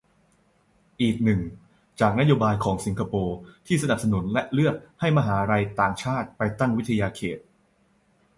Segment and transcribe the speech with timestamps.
[1.01, 1.41] อีกหนึ่ง
[1.99, 7.39] จากนโยบายของสิงคโปร์ที่สนับสนุน และเลือก ให้มหาลัยต่างชาติไปตั้งวิทยาเขต